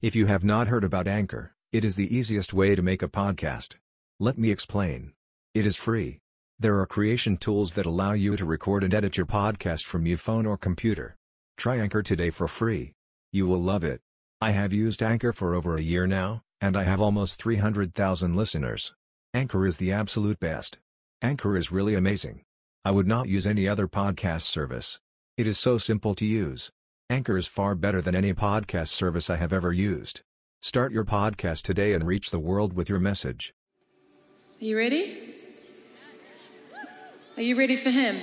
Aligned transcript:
If 0.00 0.14
you 0.14 0.26
have 0.26 0.44
not 0.44 0.68
heard 0.68 0.84
about 0.84 1.08
Anchor, 1.08 1.56
it 1.72 1.84
is 1.84 1.96
the 1.96 2.16
easiest 2.16 2.54
way 2.54 2.76
to 2.76 2.82
make 2.82 3.02
a 3.02 3.08
podcast. 3.08 3.74
Let 4.20 4.38
me 4.38 4.52
explain. 4.52 5.12
It 5.54 5.66
is 5.66 5.74
free. 5.74 6.20
There 6.56 6.78
are 6.78 6.86
creation 6.86 7.36
tools 7.36 7.74
that 7.74 7.84
allow 7.84 8.12
you 8.12 8.36
to 8.36 8.44
record 8.44 8.84
and 8.84 8.94
edit 8.94 9.16
your 9.16 9.26
podcast 9.26 9.82
from 9.82 10.06
your 10.06 10.16
phone 10.16 10.46
or 10.46 10.56
computer. 10.56 11.16
Try 11.56 11.78
Anchor 11.78 12.04
today 12.04 12.30
for 12.30 12.46
free. 12.46 12.92
You 13.32 13.48
will 13.48 13.60
love 13.60 13.82
it. 13.82 14.00
I 14.40 14.52
have 14.52 14.72
used 14.72 15.02
Anchor 15.02 15.32
for 15.32 15.56
over 15.56 15.76
a 15.76 15.82
year 15.82 16.06
now, 16.06 16.42
and 16.60 16.76
I 16.76 16.84
have 16.84 17.02
almost 17.02 17.42
300,000 17.42 18.36
listeners. 18.36 18.94
Anchor 19.34 19.66
is 19.66 19.78
the 19.78 19.90
absolute 19.90 20.38
best. 20.38 20.78
Anchor 21.22 21.56
is 21.56 21.72
really 21.72 21.96
amazing. 21.96 22.42
I 22.84 22.92
would 22.92 23.08
not 23.08 23.28
use 23.28 23.48
any 23.48 23.66
other 23.66 23.88
podcast 23.88 24.42
service. 24.42 25.00
It 25.36 25.48
is 25.48 25.58
so 25.58 25.76
simple 25.76 26.14
to 26.14 26.24
use. 26.24 26.70
Anchor 27.10 27.38
is 27.38 27.46
far 27.46 27.74
better 27.74 28.02
than 28.02 28.14
any 28.14 28.34
podcast 28.34 28.88
service 28.88 29.30
I 29.30 29.36
have 29.36 29.50
ever 29.50 29.72
used. 29.72 30.20
Start 30.60 30.92
your 30.92 31.06
podcast 31.06 31.62
today 31.62 31.94
and 31.94 32.06
reach 32.06 32.30
the 32.30 32.38
world 32.38 32.74
with 32.74 32.90
your 32.90 32.98
message. 32.98 33.54
Are 34.60 34.64
you 34.64 34.76
ready? 34.76 35.34
Are 37.38 37.42
you 37.42 37.56
ready 37.56 37.76
for 37.76 37.88
him? 37.88 38.20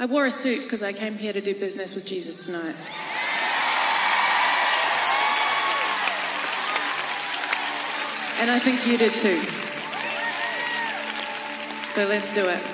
I 0.00 0.06
wore 0.06 0.24
a 0.24 0.30
suit 0.30 0.62
because 0.62 0.82
I 0.82 0.94
came 0.94 1.18
here 1.18 1.34
to 1.34 1.42
do 1.42 1.54
business 1.54 1.94
with 1.94 2.06
Jesus 2.06 2.46
tonight. 2.46 2.74
And 8.40 8.50
I 8.50 8.58
think 8.58 8.86
you 8.86 8.96
did 8.96 9.12
too. 9.12 9.42
So 11.86 12.06
let's 12.08 12.32
do 12.34 12.48
it. 12.48 12.71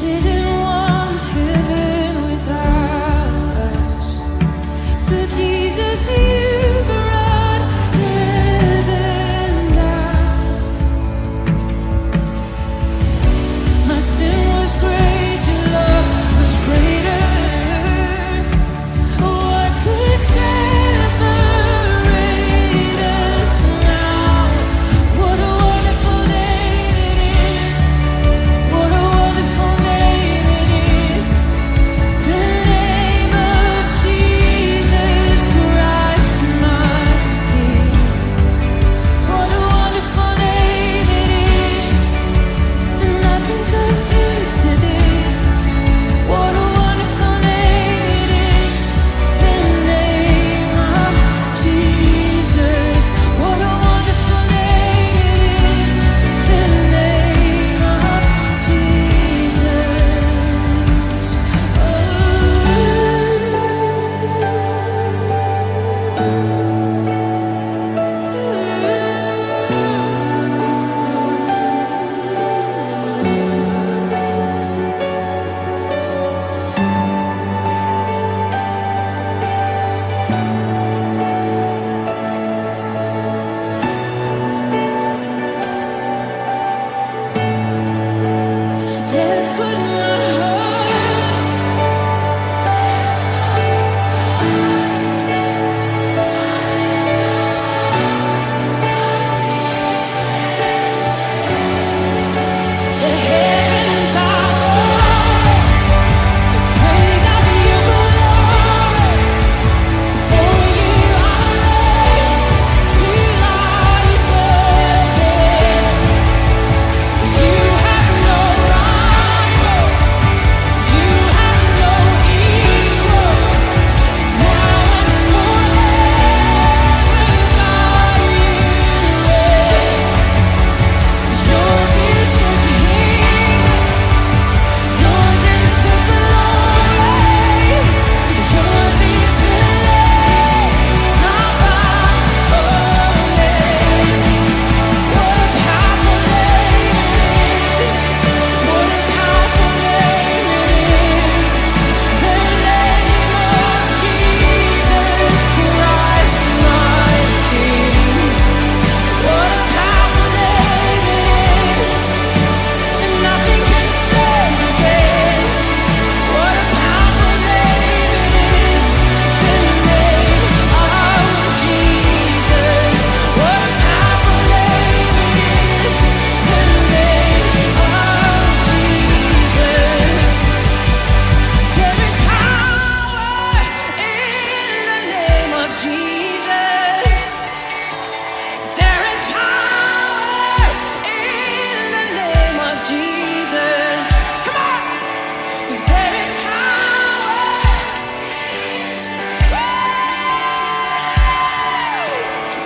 You 0.00 0.20
didn't 0.20 0.37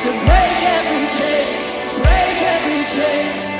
to 0.02 0.08
break 0.10 0.62
every 0.64 1.06
chain, 1.06 1.46
break 2.02 2.42
every 2.42 2.82
chain. 2.82 3.51